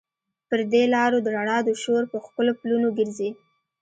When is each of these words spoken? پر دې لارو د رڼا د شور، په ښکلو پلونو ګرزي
پر 0.47 0.59
دې 0.71 0.83
لارو 0.93 1.17
د 1.21 1.27
رڼا 1.35 1.57
د 1.65 1.69
شور، 1.81 2.03
په 2.11 2.17
ښکلو 2.25 2.51
پلونو 2.59 2.87
ګرزي 2.97 3.29